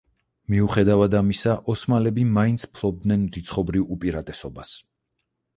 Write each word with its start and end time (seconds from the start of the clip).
მიუხედავად 0.53 1.17
ამისა, 1.19 1.53
ოსმალები 1.75 2.25
მაინც 2.39 2.65
ფლობდნენ 2.79 3.29
რიცხობრივ 3.37 3.95
უპირატესობას. 3.97 4.77